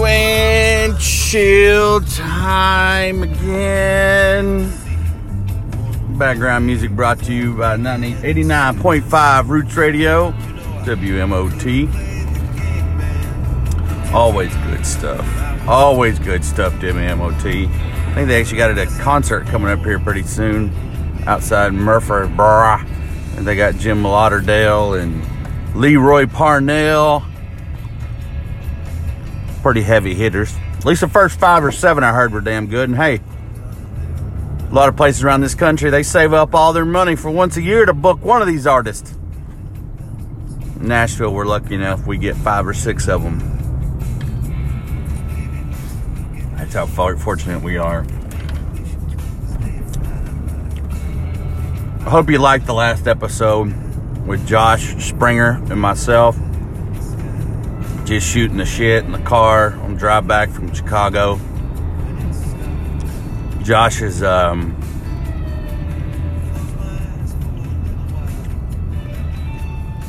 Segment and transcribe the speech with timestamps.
[0.00, 4.72] Windshield time again.
[6.16, 10.30] Background music brought to you by 89.5 Roots Radio,
[10.84, 11.88] WMOT.
[14.12, 15.68] Always good stuff.
[15.68, 17.68] Always good stuff, WMOT.
[17.68, 20.72] I think they actually got a concert coming up here pretty soon
[21.26, 22.84] outside Murfreesboro.
[23.36, 25.24] And they got Jim Lauderdale and
[25.74, 27.24] Lee Roy Parnell
[29.62, 30.54] pretty heavy hitters.
[30.78, 32.88] At least the first five or seven I heard were damn good.
[32.88, 33.20] And hey,
[34.70, 37.56] a lot of places around this country, they save up all their money for once
[37.56, 39.16] a year to book one of these artists.
[40.80, 43.38] Nashville, we're lucky enough we get five or six of them.
[46.56, 48.04] That's how fortunate we are.
[52.00, 53.74] I hope you liked the last episode
[54.26, 56.38] with Josh Springer and myself
[58.08, 61.38] just shooting the shit in the car on the drive back from Chicago.
[63.62, 64.74] Josh is um,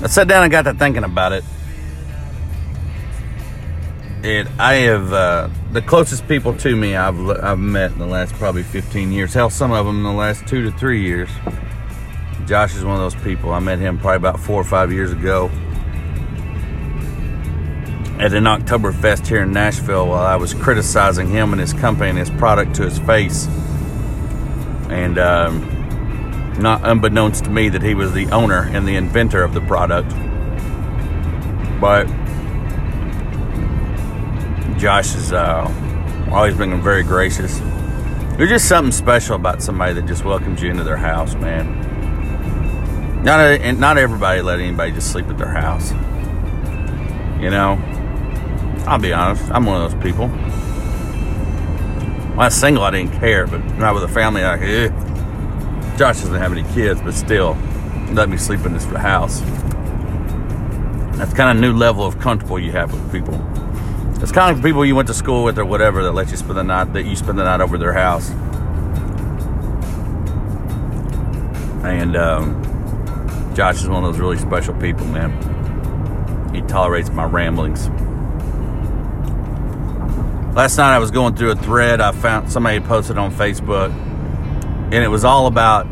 [0.01, 1.43] I sat down and got to thinking about it.
[4.23, 8.33] It I have uh, the closest people to me I've I've met in the last
[8.35, 9.33] probably 15 years.
[9.33, 11.29] Hell, some of them in the last two to three years.
[12.45, 13.51] Josh is one of those people.
[13.51, 15.51] I met him probably about four or five years ago
[18.19, 22.19] at an Oktoberfest here in Nashville while I was criticizing him and his company and
[22.19, 23.47] his product to his face.
[24.89, 29.53] And um, not unbeknownst to me that he was the owner and the inventor of
[29.53, 30.09] the product.
[31.79, 32.07] But
[34.77, 37.59] Josh has uh, always been very gracious.
[38.37, 43.23] There's just something special about somebody that just welcomes you into their house, man.
[43.23, 45.91] Not a, not everybody let anybody just sleep at their house.
[47.41, 47.81] You know,
[48.89, 50.29] I'll be honest, I'm one of those people.
[52.29, 54.87] When I was single, I didn't care, but not with a family, like, eh.
[55.95, 57.55] Josh doesn't have any kids, but still,
[58.13, 59.41] let me sleep in this house.
[61.19, 63.35] That's kind of new level of comfortable you have with people.
[64.23, 66.57] It's kind of people you went to school with or whatever that let you spend
[66.57, 68.31] the night that you spend the night over their house.
[71.85, 76.55] And um, Josh is one of those really special people, man.
[76.55, 77.87] He tolerates my ramblings.
[80.53, 84.95] Last night I was going through a thread I found somebody posted on Facebook, and
[84.95, 85.85] it was all about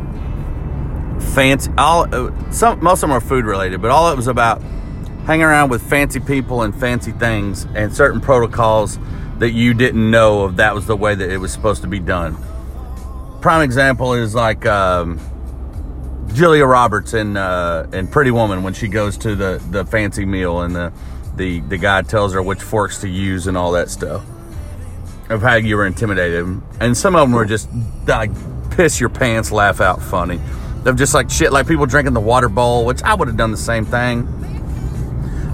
[1.22, 1.70] fancy.
[1.78, 4.60] All uh, some most of them are food related, but all it was about
[5.26, 8.98] hanging around with fancy people and fancy things and certain protocols
[9.38, 10.56] that you didn't know of.
[10.56, 12.36] That was the way that it was supposed to be done.
[13.40, 15.20] Prime example is like um,
[16.34, 20.62] Julia Roberts in uh, in Pretty Woman when she goes to the the fancy meal
[20.62, 20.92] and the
[21.36, 24.26] the the guy tells her which forks to use and all that stuff
[25.30, 26.46] of how you were intimidated.
[26.80, 27.68] And some of them were just
[28.06, 28.30] like
[28.70, 30.40] piss your pants, laugh out funny.
[30.82, 33.50] They're just like shit, like people drinking the water bowl, which I would have done
[33.50, 34.26] the same thing.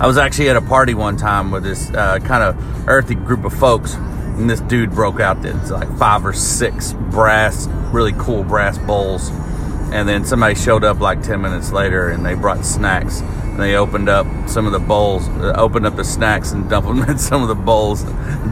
[0.01, 3.45] I was actually at a party one time with this uh, kind of earthy group
[3.45, 8.45] of folks, and this dude broke out this like five or six brass, really cool
[8.45, 9.31] brass bowls.
[9.93, 13.23] And then somebody showed up like 10 minutes later and they brought snacks
[13.57, 17.03] they opened up some of the bowls, uh, opened up the snacks and dumped them
[17.09, 18.05] in some of the bowls.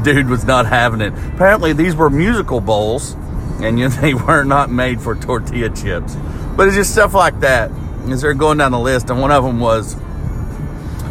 [0.02, 1.12] Dude was not having it.
[1.34, 3.14] Apparently, these were musical bowls,
[3.60, 6.16] and you know, they were not made for tortilla chips.
[6.56, 7.70] But it's just stuff like that.
[8.08, 9.96] As they're going down the list, and one of them was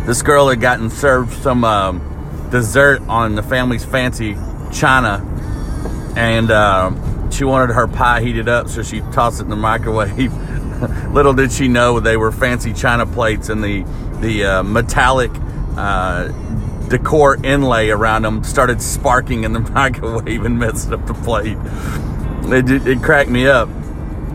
[0.06, 4.36] this girl had gotten served some um, dessert on the family's fancy
[4.74, 5.26] china,
[6.16, 10.32] and uh, she wanted her pie heated up, so she tossed it in the microwave.
[11.12, 13.86] Little did she know they were fancy china plates and the
[14.22, 15.32] the uh, metallic
[15.78, 16.28] uh,
[16.90, 21.58] decor inlay around them started sparking in the microwave and messed up the plate.
[22.54, 23.70] It, it cracked me up.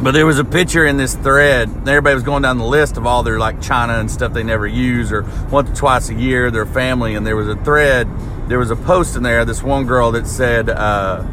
[0.02, 1.70] But there was a picture in this thread.
[1.88, 4.66] Everybody was going down the list of all their like china and stuff they never
[4.66, 7.14] use or once or twice a year, their family.
[7.14, 8.06] And there was a thread,
[8.48, 9.44] there was a post in there.
[9.46, 11.24] This one girl that said, uh,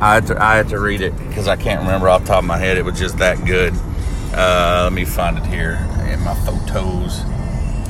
[0.00, 2.38] I, had to, I had to read it because I can't remember off the top
[2.38, 2.78] of my head.
[2.78, 3.74] It was just that good.
[4.34, 5.78] Uh, let me find it here
[6.10, 7.22] in my photos.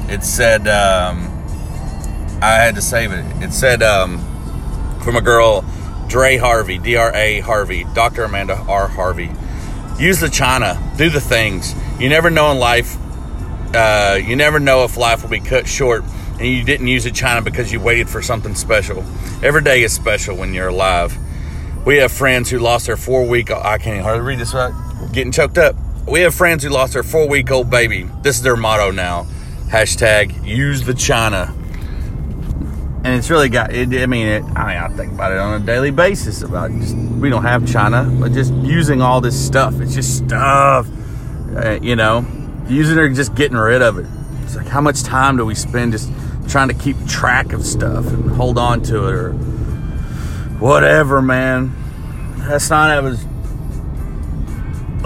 [0.09, 1.27] It said, um,
[2.41, 3.25] I had to save it.
[3.43, 4.19] It said, um,
[5.03, 5.65] from a girl,
[6.07, 8.25] Dre Harvey, D R A Harvey, Dr.
[8.25, 8.87] Amanda R.
[8.87, 9.31] Harvey.
[9.99, 11.75] Use the china, do the things.
[11.99, 12.97] You never know in life,
[13.75, 16.05] uh, you never know if life will be cut short
[16.39, 19.03] and you didn't use the china because you waited for something special.
[19.43, 21.17] Every day is special when you're alive.
[21.87, 24.75] We have friends who lost their four week, I can't hardly read this right,
[25.13, 28.09] getting choked up we have friends who lost their four week old baby.
[28.23, 29.27] This is their motto now.
[29.69, 31.53] Hashtag use the China.
[33.05, 33.73] and it's really got.
[33.73, 36.43] It, I mean, it, I mean, I think about it on a daily basis.
[36.43, 39.81] About just we don't have China, but just using all this stuff.
[39.81, 40.89] It's just stuff,
[41.57, 42.25] uh, you know,
[42.69, 44.07] using it or just getting rid of it.
[44.45, 46.11] It's like how much time do we spend just
[46.49, 49.33] trying to keep track of stuff and hold on to it or
[50.59, 51.75] whatever, man.
[52.39, 53.25] Last night I was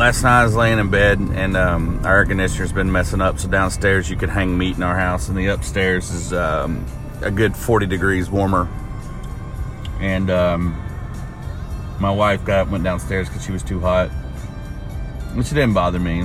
[0.00, 3.38] last night I was laying in bed and um, our air conditioner's been messing up.
[3.38, 6.86] So downstairs you could hang meat in our house, and the upstairs is um,
[7.20, 8.66] a good 40 degrees warmer.
[10.00, 10.82] And um,
[12.00, 14.08] my wife got went downstairs because she was too hot,
[15.34, 16.24] which didn't bother me.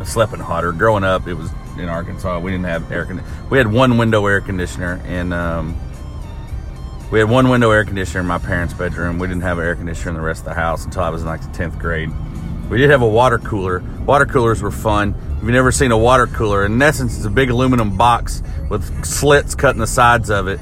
[0.00, 0.72] I slept in hotter.
[0.72, 2.40] Growing up, it was in Arkansas.
[2.40, 3.46] We didn't have air conditioner.
[3.50, 5.76] We had one window air conditioner, and um,
[7.12, 9.20] we had one window air conditioner in my parents' bedroom.
[9.20, 11.28] We didn't have air conditioner in the rest of the house until I was in
[11.28, 12.10] like the 10th grade.
[12.68, 13.80] We did have a water cooler.
[14.06, 15.14] Water coolers were fun.
[15.36, 19.04] If you've never seen a water cooler, in essence, it's a big aluminum box with
[19.04, 20.58] slits cut in the sides of it,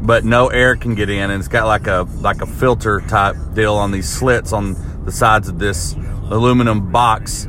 [0.00, 3.36] but no air can get in, and it's got like a like a filter type
[3.54, 5.94] deal on these slits on the sides of this
[6.30, 7.44] aluminum box,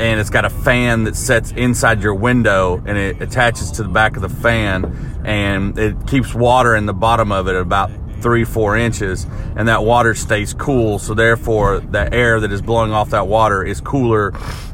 [0.00, 3.90] and it's got a fan that sets inside your window, and it attaches to the
[3.90, 7.90] back of the fan, and it keeps water in the bottom of it about
[8.22, 9.26] three, four inches,
[9.56, 10.98] and that water stays cool.
[10.98, 14.32] So therefore, the air that is blowing off that water is cooler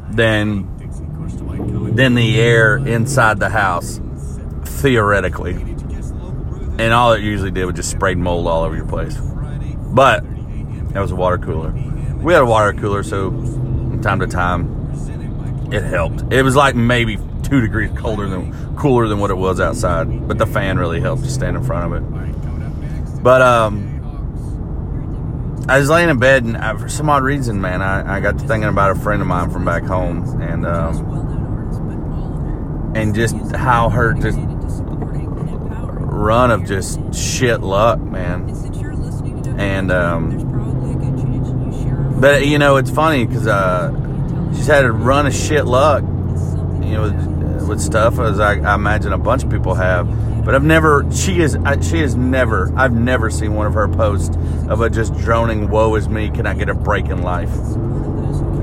[0.09, 0.75] than
[1.95, 3.99] than the air inside the house,
[4.63, 5.53] theoretically.
[5.53, 9.17] And all it usually did was just sprayed mold all over your place.
[9.17, 10.23] But
[10.93, 11.71] that was a water cooler.
[12.21, 16.31] We had a water cooler, so from time to time, it helped.
[16.31, 20.37] It was like maybe two degrees colder than cooler than what it was outside, but
[20.37, 22.18] the fan really helped to stand in front of it.
[23.21, 23.99] But um,
[25.67, 28.39] I was laying in bed, and I, for some odd reason, man, I, I, got
[28.39, 31.05] to thinking about a friend of mine from back home, and um,
[32.95, 34.39] and just how her just
[36.19, 38.49] run of just shit luck, man.
[39.59, 40.49] And um,
[42.19, 43.91] but you know, it's funny because uh,
[44.53, 48.75] she's had a run of shit luck, you know, with, with stuff as I, I,
[48.75, 50.07] imagine a bunch of people have.
[50.49, 51.55] But I've never, she is,
[51.87, 54.35] she has never, I've never seen one of her posts
[54.67, 56.31] of a just droning, "Woe is me!
[56.31, 57.55] Can I get a break in life?"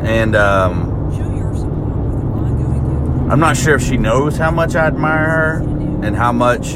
[0.02, 0.90] And um,
[3.30, 5.62] I'm not sure if she knows how much I admire her
[6.02, 6.74] and how much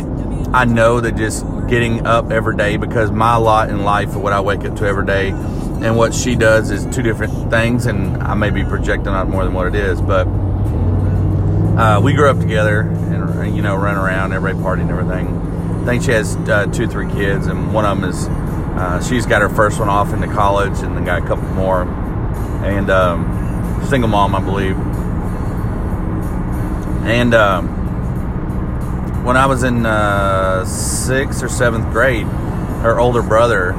[0.52, 4.32] I know that just getting up every day because my lot in life and what
[4.32, 8.16] I wake up to every day and what she does is two different things and
[8.22, 10.28] I may be projecting out more than what it is but
[11.76, 12.84] uh, we grew up together
[13.44, 15.37] you know run around everybody party and everything
[15.82, 19.26] I think she has uh, two three kids and one of them is uh, she's
[19.26, 21.82] got her first one off into college and then got a couple more
[22.64, 24.76] and um, single mom I believe
[27.06, 27.81] and um,
[29.25, 33.72] when I was in uh, sixth or seventh grade, her older brother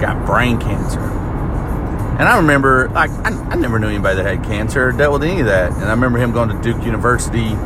[0.00, 1.00] got brain cancer.
[1.00, 5.40] And I remember, like, I, I never knew anybody that had cancer dealt with any
[5.40, 5.72] of that.
[5.72, 7.56] And I remember him going to Duke University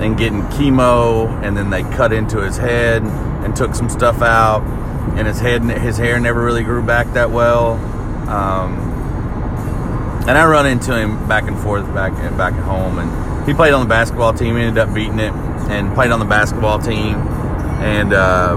[0.00, 4.62] and getting chemo, and then they cut into his head and took some stuff out,
[5.16, 7.72] and his head, his hair never really grew back that well.
[8.28, 8.90] Um,
[10.26, 13.54] and I run into him back and forth back and back at home, and he
[13.54, 14.56] played on the basketball team.
[14.56, 17.16] Ended up beating it, and played on the basketball team.
[17.80, 18.56] And uh,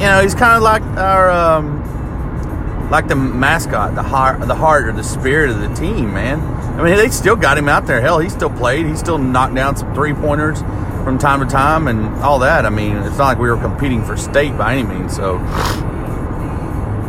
[0.00, 4.88] you know, he's kind of like our um, like the mascot, the heart, the heart
[4.88, 6.40] or the spirit of the team, man.
[6.76, 8.00] I mean, they still got him out there.
[8.00, 8.86] Hell, he still played.
[8.86, 10.60] He still knocked down some three pointers
[11.04, 12.66] from time to time, and all that.
[12.66, 15.38] I mean, it's not like we were competing for state by any means, so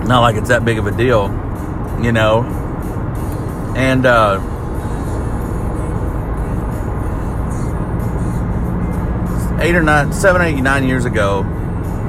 [0.08, 1.28] not like it's that big of a deal,
[2.02, 2.44] you know.
[3.76, 4.40] And uh,
[9.62, 11.40] eight or nine, seven, eight, nine years ago,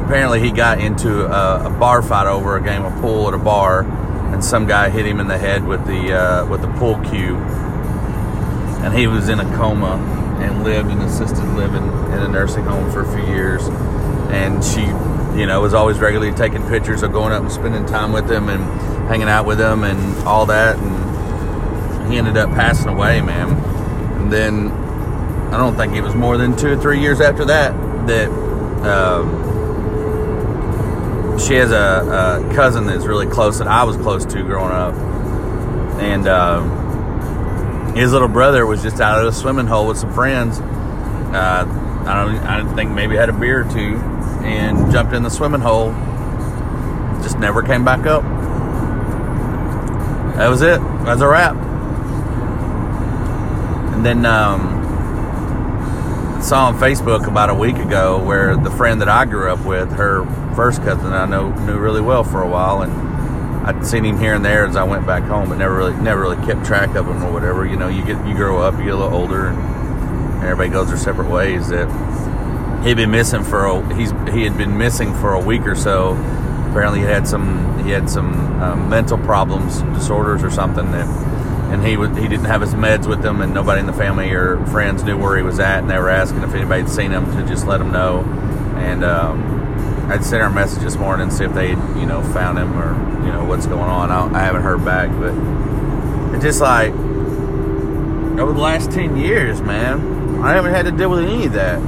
[0.05, 3.39] apparently he got into a, a, bar fight over a game of pool at a
[3.39, 3.83] bar,
[4.39, 7.35] and some guy hit him in the head with the uh, with the pool cue,
[8.85, 9.97] and he was in a coma
[10.39, 13.67] and lived in assisted living in a nursing home for a few years,
[14.31, 14.83] and she,
[15.37, 18.49] you know, was always regularly taking pictures of going up and spending time with him
[18.49, 18.63] and
[19.09, 23.51] hanging out with him and all that, and he ended up passing away, man,
[24.21, 24.69] and then
[25.53, 27.73] I don't think it was more than two or three years after that
[28.07, 28.29] that
[28.87, 29.58] um,
[31.41, 34.95] she has a, a, cousin that's really close that I was close to growing up,
[36.01, 40.59] and um, his little brother was just out of a swimming hole with some friends.
[40.61, 41.67] Uh,
[42.07, 43.97] I don't, I think maybe had a beer or two,
[44.45, 45.93] and jumped in the swimming hole.
[47.23, 48.23] Just never came back up.
[50.37, 50.81] That was it.
[51.05, 51.57] That's a wrap.
[53.95, 54.79] And then um,
[56.43, 59.93] saw on Facebook about a week ago where the friend that I grew up with,
[59.93, 62.93] her first cousin, I know knew really well for a while, and
[63.67, 66.23] I'd seen him here and there as I went back home, but never really never
[66.23, 67.67] really kept track of him or whatever.
[67.67, 69.59] You know, you get you grow up, you get a little older, and,
[70.43, 71.69] everybody goes their separate ways.
[71.69, 71.89] That
[72.85, 76.13] he'd been missing for a he's he had been missing for a week or so.
[76.71, 81.07] Apparently, he had some he had some um, mental problems, disorders, or something that
[81.71, 84.31] and he was he didn't have his meds with him, and nobody in the family
[84.31, 87.11] or friends knew where he was at, and they were asking if anybody had seen
[87.11, 88.23] him to just let them know.
[88.79, 92.23] And um, I'd sent her a message this morning and see if they you know
[92.33, 92.95] found him or
[93.27, 94.11] you know what's going on.
[94.11, 95.35] I, I haven't heard back, but
[96.35, 101.21] it's just like over the last ten years, man, I haven't had to deal with
[101.21, 101.81] any of that.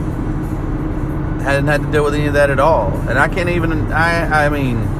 [1.43, 3.91] Hadn't had to deal with any of that at all, and I can't even.
[3.93, 5.00] I I mean.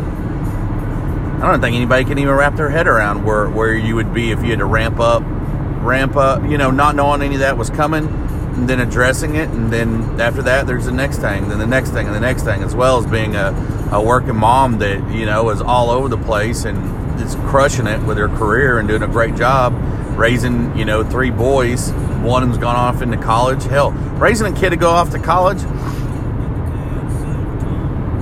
[1.41, 4.31] I don't think anybody can even wrap their head around where, where you would be
[4.31, 7.57] if you had to ramp up, ramp up, you know, not knowing any of that
[7.57, 11.59] was coming, and then addressing it, and then after that, there's the next thing, then
[11.59, 14.81] the next thing, and the next thing, as well as being a, a working mom
[14.81, 18.79] that, you know, is all over the place and is crushing it with her career
[18.79, 19.73] and doing a great job
[20.19, 21.91] raising, you know, three boys.
[22.21, 23.65] One of them's gone off into college.
[23.65, 25.63] Hell, raising a kid to go off to college,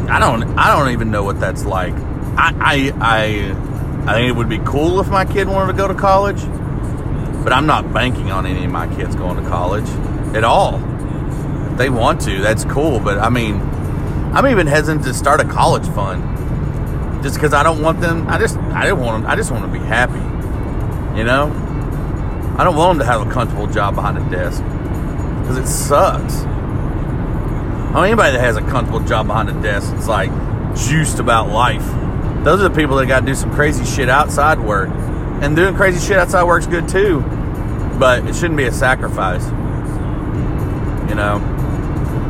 [0.08, 1.94] I don't, I don't even know what that's like.
[2.40, 3.52] I, I,
[4.06, 6.40] I, think it would be cool if my kid wanted to go to college,
[7.42, 9.88] but I'm not banking on any of my kids going to college
[10.36, 10.76] at all.
[11.72, 13.00] If they want to, that's cool.
[13.00, 13.56] But I mean,
[14.34, 18.28] I'm even hesitant to start a college fund just because I don't want them.
[18.28, 19.30] I just, I don't want them.
[19.30, 20.20] I just want to be happy.
[21.18, 21.46] You know,
[22.56, 26.42] I don't want them to have a comfortable job behind a desk because it sucks.
[26.44, 30.30] I mean, anybody that has a comfortable job behind a desk, it's like
[30.76, 31.82] juiced about life
[32.44, 34.88] those are the people that got to do some crazy shit outside work.
[35.40, 37.20] And doing crazy shit outside work's good too,
[37.98, 39.44] but it shouldn't be a sacrifice.
[41.08, 41.38] You know,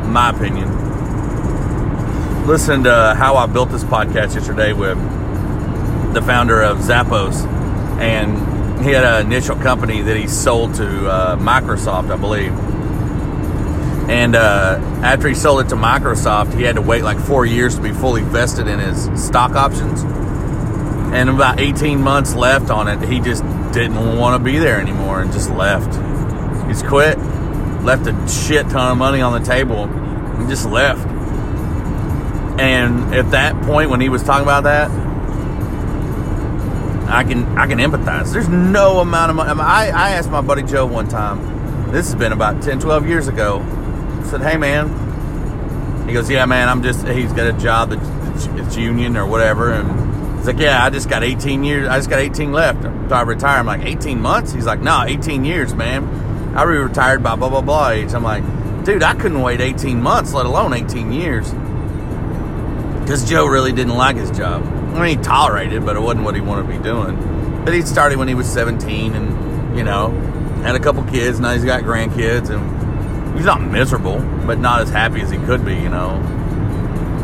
[0.07, 0.77] my opinion.
[2.45, 4.97] Listen to how I built this podcast yesterday with
[6.13, 7.45] the founder of Zappos,
[7.99, 12.53] and he had an initial company that he sold to uh, Microsoft, I believe
[14.09, 17.75] and uh, after he sold it to Microsoft, he had to wait like four years
[17.75, 20.01] to be fully vested in his stock options.
[21.13, 25.21] And about 18 months left on it, he just didn't want to be there anymore
[25.21, 25.93] and just left.
[26.67, 27.19] He's quit,
[27.83, 31.07] left a shit ton of money on the table, and just left.
[32.59, 34.89] And at that point, when he was talking about that,
[37.07, 38.33] I can I can empathize.
[38.33, 39.61] There's no amount of money.
[39.61, 41.91] I, I asked my buddy Joe one time.
[41.91, 43.63] This has been about 10, 12 years ago
[44.25, 46.69] said, "Hey, man." He goes, "Yeah, man.
[46.69, 50.83] I'm just." He's got a job that's it's union or whatever, and he's like, "Yeah,
[50.83, 51.87] I just got 18 years.
[51.87, 55.03] I just got 18 left until I retire." I'm like, "18 months?" He's like, "No,
[55.05, 56.07] 18 years, man.
[56.55, 58.43] I'll be retired by blah blah blah age." I'm like,
[58.85, 61.53] "Dude, I couldn't wait 18 months, let alone 18 years."
[63.01, 64.63] Because Joe really didn't like his job.
[64.93, 67.61] I mean, he tolerated, but it wasn't what he wanted to be doing.
[67.65, 70.09] But he started when he was 17, and you know,
[70.63, 71.39] had a couple kids.
[71.39, 72.78] Now he's got grandkids, and
[73.35, 76.19] he's not miserable, but not as happy as he could be, you know.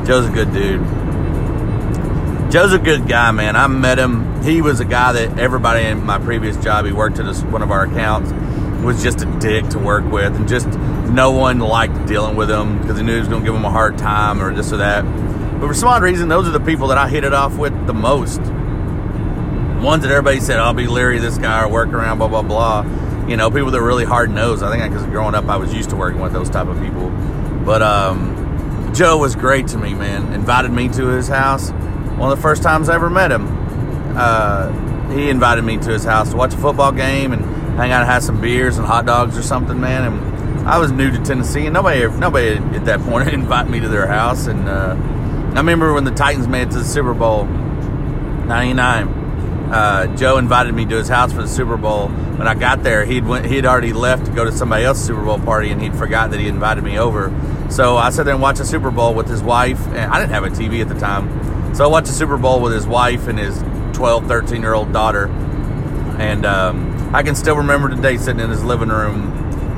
[0.06, 0.82] Joe's a good dude.
[2.52, 3.56] Joe's a good guy, man.
[3.56, 4.44] I met him.
[4.44, 7.72] He was a guy that everybody in my previous job, he worked at one of
[7.72, 8.32] our accounts,
[8.84, 12.80] was just a dick to work with, and just no one liked dealing with him
[12.80, 14.78] because he knew he was going to give him a hard time or this or
[14.78, 15.04] that.
[15.60, 17.88] But for some odd reason, those are the people that I hit it off with
[17.88, 18.40] the most.
[18.40, 22.42] Ones that everybody said, I'll be leery of this guy or work around, blah, blah,
[22.42, 24.64] blah you know, people that are really hard nosed.
[24.64, 27.10] I think because growing up, I was used to working with those type of people.
[27.66, 30.34] But um, Joe was great to me, man.
[30.34, 31.72] Invited me to his house.
[31.72, 33.48] One of the first times I ever met him.
[34.16, 37.44] Uh, he invited me to his house to watch a football game and
[37.78, 40.14] hang out and have some beers and hot dogs or something, man.
[40.14, 43.90] And I was new to Tennessee, and nobody, nobody at that point invited me to
[43.90, 44.48] their house.
[44.48, 49.26] And uh, I remember when the Titans made it to the Super Bowl '99
[49.72, 52.10] uh, Joe invited me to his house for the Super Bowl.
[52.38, 55.24] When I got there, he'd went, he'd already left to go to somebody else's Super
[55.24, 57.34] Bowl party, and he'd forgot that he invited me over.
[57.70, 60.32] So I sat there and watched the Super Bowl with his wife, and I didn't
[60.32, 61.74] have a TV at the time.
[61.76, 63.64] So I watched the Super Bowl with his wife and his
[63.94, 65.28] 12, 13 year old daughter.
[66.18, 69.32] And um, I can still remember today sitting in his living room,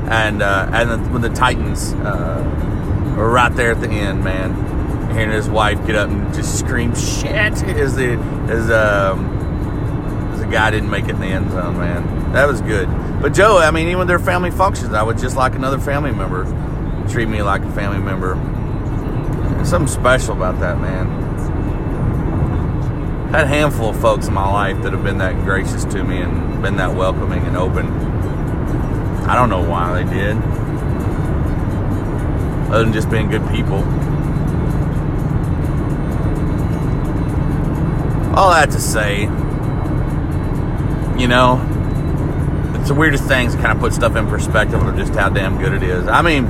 [0.08, 5.30] and uh, and when the Titans uh, were right there at the end, man, hearing
[5.30, 8.12] his wife get up and just scream "shit" is the
[8.48, 9.37] as um,
[10.46, 12.32] guy didn't make it in the end zone, man.
[12.32, 12.88] That was good.
[13.20, 16.44] But Joe, I mean, even their family functions, I would just like another family member.
[17.10, 18.34] Treat me like a family member.
[19.56, 21.06] There's something special about that, man.
[23.30, 26.18] Had a handful of folks in my life that have been that gracious to me
[26.18, 27.86] and been that welcoming and open.
[29.28, 30.36] I don't know why they did.
[32.70, 33.78] other than just being good people.
[38.36, 39.26] All that to say,
[41.18, 41.60] you know,
[42.76, 45.72] it's the weirdest things kind of put stuff in perspective of just how damn good
[45.72, 46.06] it is.
[46.06, 46.46] I mean,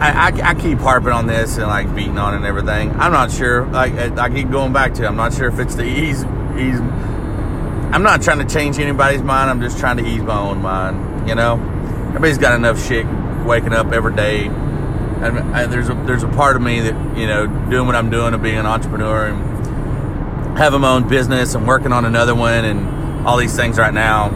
[0.00, 2.90] I, I, I, keep harping on this and like beating on it and everything.
[2.92, 3.66] I'm not sure.
[3.66, 5.04] Like I keep going back to.
[5.04, 5.06] It.
[5.06, 6.24] I'm not sure if it's the ease.
[6.56, 6.80] ease
[7.90, 9.50] I'm not trying to change anybody's mind.
[9.50, 11.28] I'm just trying to ease my own mind.
[11.28, 11.54] You know,
[12.08, 13.06] everybody's got enough shit
[13.44, 14.46] waking up every day.
[14.46, 18.10] And I, there's a there's a part of me that you know doing what I'm
[18.10, 22.64] doing and being an entrepreneur and having my own business and working on another one
[22.64, 22.97] and
[23.28, 24.30] all these things right now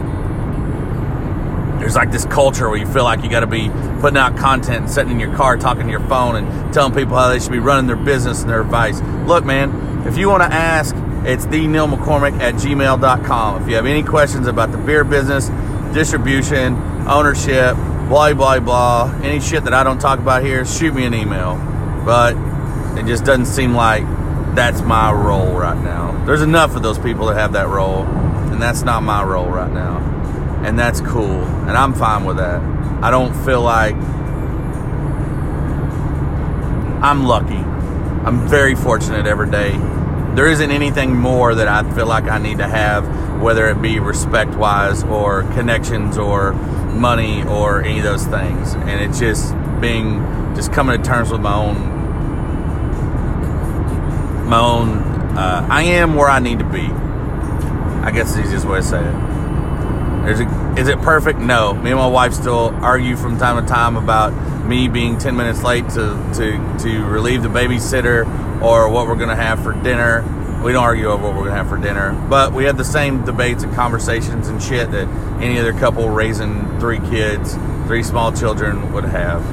[1.79, 3.69] there's like this culture where you feel like you got to be
[3.99, 7.17] putting out content and sitting in your car talking to your phone and telling people
[7.17, 9.01] how they should be running their business and their advice.
[9.27, 10.95] Look, man, if you want to ask,
[11.25, 13.63] it's the Neil McCormick at gmail.com.
[13.63, 15.49] If you have any questions about the beer business,
[15.93, 16.75] distribution,
[17.07, 17.75] ownership,
[18.07, 21.55] blah, blah, blah, any shit that I don't talk about here, shoot me an email.
[22.05, 22.37] But
[22.97, 24.05] it just doesn't seem like
[24.55, 26.23] that's my role right now.
[26.25, 28.05] There's enough of those people that have that role,
[28.63, 30.13] that's not my role right now
[30.63, 32.61] and that's cool, and I'm fine with that.
[33.03, 33.95] I don't feel like
[37.03, 37.57] I'm lucky.
[37.57, 39.71] I'm very fortunate every day.
[40.35, 43.99] There isn't anything more that I feel like I need to have, whether it be
[43.99, 48.73] respect wise or connections or money or any of those things.
[48.73, 50.23] And it's just being,
[50.55, 51.89] just coming to terms with my own,
[54.47, 54.97] my own,
[55.37, 57.02] uh, I am where I need to be.
[58.03, 59.13] I guess the easiest way to say it.
[60.25, 61.39] There's a, is it perfect?
[61.39, 61.73] No.
[61.73, 64.31] Me and my wife still argue from time to time about
[64.67, 69.29] me being 10 minutes late to, to, to relieve the babysitter or what we're going
[69.29, 70.21] to have for dinner.
[70.63, 72.85] We don't argue over what we're going to have for dinner, but we have the
[72.85, 75.07] same debates and conversations and shit that
[75.41, 77.55] any other couple raising three kids,
[77.87, 79.43] three small children would have.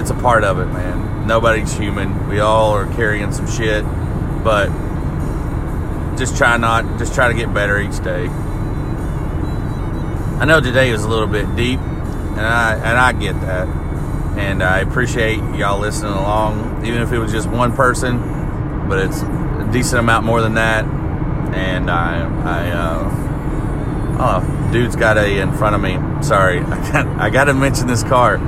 [0.00, 1.26] It's a part of it, man.
[1.26, 2.28] Nobody's human.
[2.28, 3.84] We all are carrying some shit,
[4.44, 4.70] but
[6.18, 8.26] just try not, just try to get better each day.
[10.38, 13.68] I know today was a little bit deep, and I and I get that,
[14.38, 18.18] and I appreciate y'all listening along, even if it was just one person,
[18.88, 20.84] but it's a decent amount more than that.
[21.54, 23.10] And I, I, uh,
[24.20, 25.98] oh, dude's got a in front of me.
[26.22, 28.38] Sorry, I got, I got to mention this car.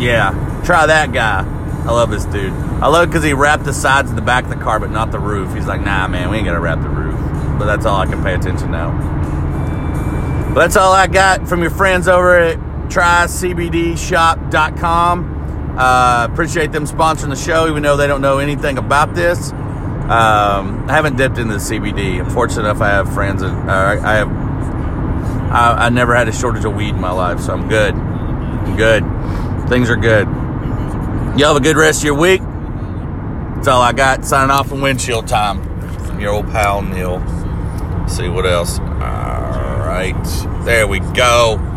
[0.00, 1.44] Yeah, try that guy.
[1.84, 2.52] I love this dude.
[2.52, 5.12] I love because he wrapped the sides and the back of the car, but not
[5.12, 5.54] the roof.
[5.54, 7.14] He's like, nah, man, we ain't to wrap the roof.
[7.58, 8.90] But that's all I can pay attention now.
[10.52, 12.58] But that's all I got from your friends over at
[12.92, 15.38] trycbdshop.com.
[15.78, 19.52] Uh, appreciate them sponsoring the show, even though they don't know anything about this.
[19.52, 22.20] Um, I haven't dipped into the CBD.
[22.20, 24.30] I'm fortunate enough I have friends that uh, I have.
[25.50, 27.94] I, I, never had a shortage of weed in my life, so I'm good.
[27.94, 29.02] I'm good.
[29.70, 30.26] Things are good.
[31.38, 32.42] Y'all have a good rest of your week.
[32.42, 34.26] That's all I got.
[34.26, 35.62] Signing off in windshield time
[36.00, 37.20] from your old pal Neil.
[38.00, 38.78] Let's see what else.
[38.78, 40.14] All right,
[40.64, 41.71] there we go.